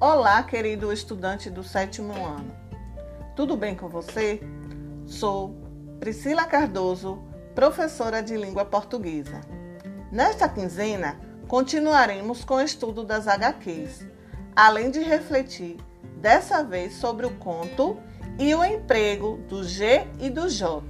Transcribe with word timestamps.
Olá, 0.00 0.40
querido 0.44 0.92
estudante 0.92 1.50
do 1.50 1.64
sétimo 1.64 2.12
ano. 2.24 2.54
Tudo 3.34 3.56
bem 3.56 3.74
com 3.74 3.88
você? 3.88 4.40
Sou 5.04 5.56
Priscila 5.98 6.44
Cardoso, 6.44 7.20
professora 7.52 8.22
de 8.22 8.36
língua 8.36 8.64
portuguesa. 8.64 9.40
Nesta 10.12 10.48
quinzena, 10.48 11.18
continuaremos 11.48 12.44
com 12.44 12.54
o 12.54 12.60
estudo 12.60 13.02
das 13.02 13.26
HQs, 13.26 14.06
além 14.54 14.92
de 14.92 15.00
refletir 15.00 15.78
dessa 16.18 16.62
vez 16.62 16.94
sobre 16.94 17.26
o 17.26 17.34
conto 17.36 17.98
e 18.38 18.54
o 18.54 18.64
emprego 18.64 19.38
do 19.48 19.64
G 19.64 20.06
e 20.20 20.30
do 20.30 20.48
J. 20.48 20.80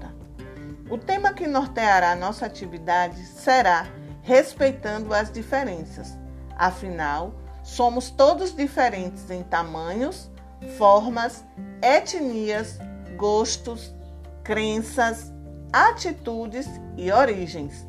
O 0.91 0.99
tema 0.99 1.33
que 1.33 1.47
norteará 1.47 2.15
nossa 2.15 2.45
atividade 2.45 3.25
será 3.25 3.87
respeitando 4.21 5.15
as 5.15 5.33
diferenças. 5.33 6.15
Afinal, 6.59 7.48
Somos 7.69 8.09
todos 8.09 8.57
diferentes 8.57 9.31
em 9.31 9.43
tamanhos, 9.43 10.31
formas, 10.79 11.45
etnias, 11.83 12.79
gostos, 13.15 13.95
crenças, 14.43 15.31
atitudes 15.71 16.67
e 16.97 17.13
origens. 17.13 17.87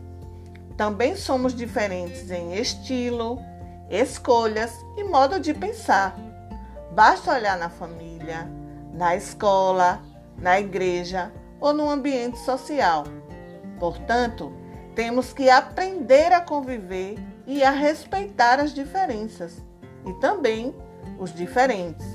Também 0.75 1.15
somos 1.15 1.55
diferentes 1.55 2.29
em 2.29 2.55
estilo, 2.55 3.39
escolhas 3.89 4.75
e 4.97 5.03
modo 5.05 5.39
de 5.39 5.53
pensar. 5.53 6.13
Basta 6.91 7.33
olhar 7.33 7.57
na 7.57 7.69
família, 7.69 8.51
na 8.93 9.15
escola, 9.15 10.01
na 10.37 10.59
igreja 10.59 11.31
ou 11.59 11.73
no 11.73 11.89
ambiente 11.89 12.37
social. 12.39 13.05
Portanto, 13.79 14.51
temos 14.93 15.31
que 15.31 15.49
aprender 15.49 16.33
a 16.33 16.41
conviver 16.41 17.17
e 17.47 17.63
a 17.63 17.71
respeitar 17.71 18.59
as 18.59 18.73
diferenças 18.73 19.68
e 20.05 20.13
também 20.15 20.75
os 21.17 21.33
diferentes. 21.33 22.05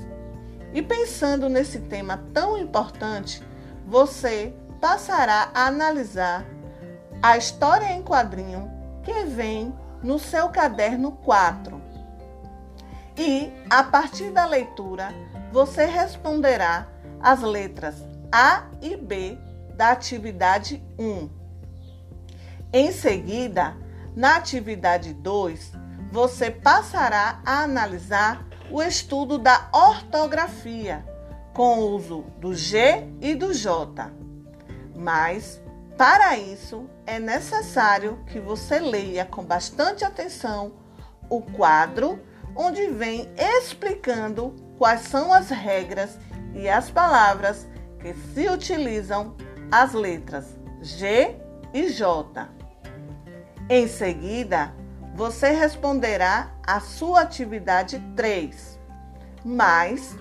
E 0.73 0.81
pensando 0.81 1.47
nesse 1.47 1.79
tema 1.79 2.23
tão 2.33 2.57
importante, 2.57 3.41
você 3.85 4.53
passará 4.81 5.49
a 5.53 5.67
analisar 5.67 6.45
a 7.21 7.37
história 7.37 7.91
em 7.91 8.03
quadrinho 8.03 8.69
que 9.03 9.23
vem 9.23 9.73
no 10.03 10.19
seu 10.19 10.49
caderno 10.49 11.11
4. 11.11 11.81
E, 13.17 13.51
a 13.69 13.83
partir 13.83 14.31
da 14.31 14.45
leitura, 14.45 15.09
você 15.51 15.85
responderá 15.85 16.87
as 17.21 17.41
letras 17.41 17.95
A 18.31 18.65
e 18.81 18.97
B 18.97 19.37
da 19.75 19.91
atividade 19.91 20.83
1. 20.99 21.29
Em 22.73 22.91
seguida, 22.91 23.77
na 24.15 24.35
atividade 24.35 25.13
2, 25.13 25.71
você 26.15 26.49
passará 26.49 27.41
a 27.45 27.63
analisar 27.63 28.47
o 28.71 28.81
estudo 28.81 29.37
da 29.37 29.67
ortografia 29.73 31.05
com 31.53 31.77
o 31.77 31.89
uso 31.93 32.21
do 32.39 32.55
G 32.55 33.05
e 33.19 33.35
do 33.35 33.53
J. 33.53 34.13
Mas, 34.95 35.61
para 35.97 36.37
isso, 36.37 36.89
é 37.05 37.19
necessário 37.19 38.23
que 38.27 38.39
você 38.39 38.79
leia 38.79 39.25
com 39.25 39.43
bastante 39.43 40.05
atenção 40.05 40.71
o 41.29 41.41
quadro 41.41 42.17
onde 42.55 42.87
vem 42.87 43.29
explicando 43.37 44.55
quais 44.77 45.01
são 45.01 45.33
as 45.33 45.49
regras 45.49 46.17
e 46.53 46.69
as 46.69 46.89
palavras 46.89 47.67
que 47.99 48.13
se 48.33 48.47
utilizam 48.47 49.35
as 49.69 49.91
letras 49.91 50.57
G 50.81 51.35
e 51.73 51.89
J. 51.89 52.47
Em 53.69 53.85
seguida, 53.89 54.73
você 55.15 55.51
responderá 55.51 56.51
a 56.67 56.81
sua 56.81 57.21
atividade 57.21 57.99
3. 58.17 58.77
Mas, 59.45 60.13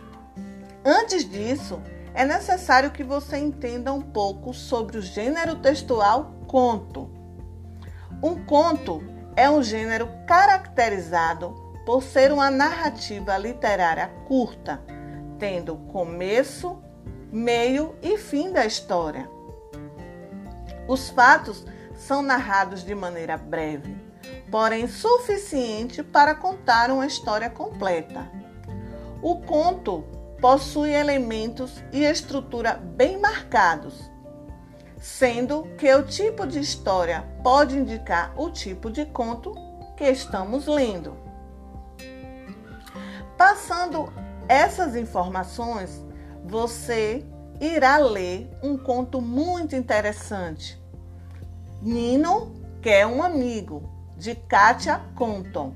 antes 0.84 1.28
disso, 1.28 1.82
é 2.14 2.24
necessário 2.24 2.92
que 2.92 3.02
você 3.02 3.36
entenda 3.36 3.92
um 3.92 4.00
pouco 4.00 4.54
sobre 4.54 4.96
o 4.96 5.02
gênero 5.02 5.56
textual 5.56 6.36
conto. 6.46 7.10
Um 8.22 8.44
conto 8.44 9.02
é 9.34 9.50
um 9.50 9.64
gênero 9.64 10.08
caracterizado 10.28 11.50
por 11.84 12.00
ser 12.00 12.30
uma 12.30 12.48
narrativa 12.48 13.36
literária 13.36 14.06
curta, 14.28 14.80
tendo 15.40 15.76
começo, 15.76 16.80
meio 17.32 17.96
e 18.00 18.16
fim 18.16 18.52
da 18.52 18.64
história. 18.64 19.28
Os 20.86 21.10
fatos 21.10 21.66
são 21.96 22.22
narrados 22.22 22.84
de 22.84 22.94
maneira 22.94 23.36
breve, 23.36 24.03
porém 24.50 24.86
suficiente 24.86 26.02
para 26.02 26.34
contar 26.34 26.90
uma 26.90 27.06
história 27.06 27.50
completa. 27.50 28.30
O 29.22 29.40
conto 29.40 30.04
possui 30.40 30.90
elementos 30.92 31.82
e 31.92 32.04
estrutura 32.04 32.74
bem 32.74 33.18
marcados, 33.18 34.10
sendo 34.98 35.64
que 35.78 35.92
o 35.94 36.02
tipo 36.02 36.46
de 36.46 36.60
história 36.60 37.24
pode 37.42 37.78
indicar 37.78 38.32
o 38.36 38.50
tipo 38.50 38.90
de 38.90 39.06
conto 39.06 39.54
que 39.96 40.04
estamos 40.04 40.66
lendo. 40.66 41.16
Passando 43.36 44.12
essas 44.48 44.94
informações, 44.94 46.04
você 46.44 47.24
irá 47.60 47.96
ler 47.96 48.50
um 48.62 48.76
conto 48.76 49.20
muito 49.20 49.74
interessante. 49.74 50.80
Nino 51.80 52.52
quer 52.82 53.06
um 53.06 53.22
amigo, 53.22 53.82
de 54.24 54.34
Katia 54.34 55.02
Compton. 55.14 55.74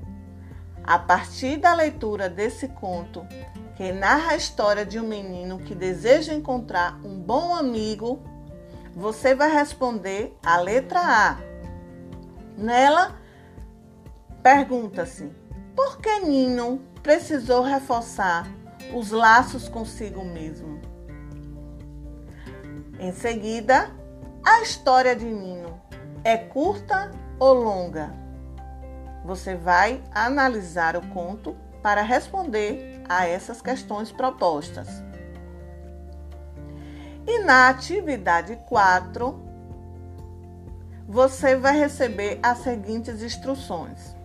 A 0.83 0.97
partir 0.97 1.57
da 1.57 1.71
leitura 1.75 2.27
desse 2.27 2.67
conto, 2.67 3.23
que 3.75 3.91
narra 3.91 4.31
a 4.31 4.35
história 4.35 4.83
de 4.83 4.99
um 4.99 5.07
menino 5.07 5.59
que 5.59 5.75
deseja 5.75 6.33
encontrar 6.33 6.99
um 7.05 7.19
bom 7.19 7.53
amigo, 7.53 8.23
você 8.95 9.35
vai 9.35 9.51
responder 9.53 10.35
a 10.43 10.57
letra 10.57 10.99
A. 10.99 11.37
Nela, 12.57 13.19
pergunta-se: 14.41 15.31
por 15.75 15.99
que 15.99 16.21
Nino 16.21 16.81
precisou 17.03 17.61
reforçar 17.61 18.47
os 18.95 19.11
laços 19.11 19.69
consigo 19.69 20.25
mesmo? 20.25 20.81
Em 22.99 23.11
seguida, 23.11 23.91
a 24.43 24.63
história 24.63 25.15
de 25.15 25.25
Nino 25.25 25.79
é 26.23 26.35
curta 26.35 27.11
ou 27.37 27.53
longa? 27.53 28.27
Você 29.23 29.55
vai 29.55 30.01
analisar 30.13 30.95
o 30.95 31.05
conto 31.07 31.55
para 31.81 32.01
responder 32.01 33.01
a 33.07 33.27
essas 33.27 33.61
questões 33.61 34.11
propostas. 34.11 34.87
E 37.27 37.39
na 37.39 37.69
atividade 37.69 38.55
4, 38.67 39.39
você 41.07 41.55
vai 41.55 41.77
receber 41.77 42.39
as 42.41 42.59
seguintes 42.59 43.21
instruções. 43.21 44.15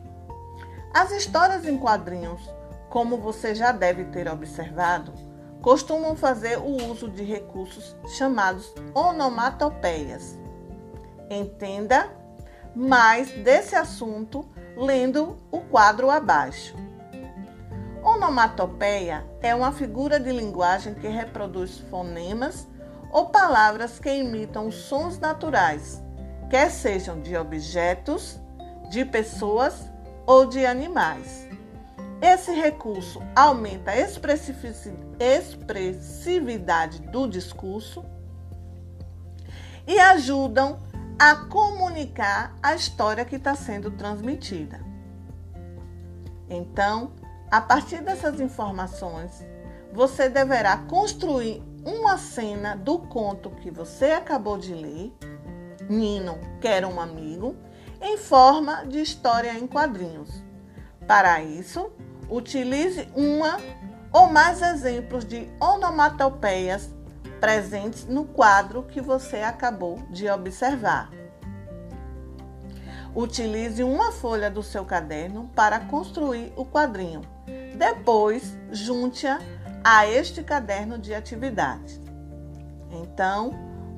As 0.93 1.11
histórias 1.11 1.67
em 1.67 1.77
quadrinhos, 1.77 2.41
como 2.89 3.17
você 3.17 3.55
já 3.55 3.73
deve 3.73 4.05
ter 4.05 4.29
observado, 4.29 5.13
costumam 5.61 6.15
fazer 6.15 6.59
o 6.59 6.91
uso 6.91 7.09
de 7.09 7.25
recursos 7.25 7.97
chamados 8.07 8.73
onomatopeias. 8.95 10.39
Entenda 11.31 12.11
mais 12.75 13.31
desse 13.31 13.77
assunto 13.77 14.45
lendo 14.77 15.39
o 15.51 15.61
quadro 15.61 16.11
abaixo. 16.11 16.75
Onomatopeia 18.03 19.25
é 19.41 19.55
uma 19.55 19.73
figura 19.73 20.19
de 20.21 20.31
linguagem 20.31 20.95
que 20.95 21.09
reproduz 21.09 21.79
fonemas 21.91 22.67
ou 23.11 23.27
palavras 23.27 23.99
que 23.99 24.13
imitam 24.13 24.71
sons 24.71 25.19
naturais, 25.19 26.03
quer 26.51 26.71
sejam 26.71 27.21
de 27.21 27.37
objetos, 27.37 28.39
de 28.91 29.05
pessoas 29.05 29.89
ou 30.27 30.47
de 30.47 30.67
animais. 30.67 31.49
Esse 32.21 32.53
recurso 32.53 33.23
aumenta 33.37 33.93
a 33.93 34.01
expressividade 35.21 37.01
do 37.03 37.29
discurso 37.29 38.05
e 39.87 39.99
ajudam 39.99 40.81
a 41.19 41.37
comunicar 41.37 42.55
a 42.63 42.75
história 42.75 43.25
que 43.25 43.37
está 43.37 43.55
sendo 43.55 43.91
transmitida. 43.91 44.81
Então, 46.49 47.13
a 47.51 47.61
partir 47.61 48.03
dessas 48.03 48.41
informações, 48.41 49.45
você 49.93 50.29
deverá 50.29 50.77
construir 50.77 51.63
uma 51.85 52.19
cena 52.19 52.77
do 52.77 52.99
conto 52.99 53.51
que 53.51 53.71
você 53.71 54.07
acabou 54.07 54.59
de 54.59 54.75
ler, 54.75 55.13
Nino 55.89 56.39
quer 56.61 56.85
um 56.85 57.01
amigo, 57.01 57.57
em 58.01 58.17
forma 58.17 58.85
de 58.87 59.01
história 59.01 59.53
em 59.59 59.67
quadrinhos. 59.67 60.43
Para 61.07 61.43
isso, 61.43 61.93
utilize 62.29 63.09
uma 63.15 63.59
ou 64.13 64.29
mais 64.29 64.63
exemplos 64.63 65.25
de 65.25 65.49
onomatopeias 65.61 66.94
presentes 67.45 68.07
no 68.07 68.25
quadro 68.25 68.85
que 68.85 69.03
você 69.03 69.43
acabou 69.43 69.99
de 70.09 70.27
observar. 70.31 71.11
Utilize 73.15 73.85
uma 73.85 74.13
folha 74.13 74.51
do 74.51 74.63
seu 74.63 74.83
caderno 74.83 75.51
para 75.55 75.79
construir 75.79 76.55
o 76.57 76.65
quadrinho, 76.65 77.21
Depois, 77.77 78.57
junte-a 78.71 79.39
a 79.85 80.07
este 80.07 80.43
caderno 80.43 80.99
de 80.99 81.13
atividades. 81.13 82.01
Então, 82.91 83.51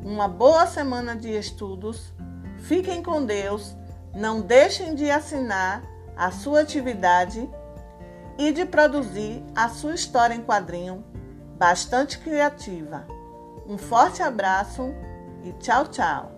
uma 0.03 0.27
boa 0.27 0.67
semana 0.67 1.15
de 1.15 1.31
estudos. 1.31 2.13
Fiquem 2.59 3.01
com 3.01 3.25
Deus. 3.25 3.77
Não 4.13 4.41
deixem 4.41 4.97
de 4.97 5.09
assinar 5.09 5.85
a 6.17 6.33
sua 6.33 6.63
atividade 6.63 7.49
e 8.39 8.51
de 8.51 8.65
produzir 8.65 9.41
a 9.55 9.69
sua 9.69 9.95
história 9.95 10.35
em 10.35 10.43
quadrinho 10.43 11.05
bastante 11.57 12.19
criativa. 12.19 13.16
Um 13.69 13.77
forte 13.77 14.23
abraço 14.23 14.95
e 15.45 15.53
tchau, 15.55 15.87
tchau! 15.87 16.36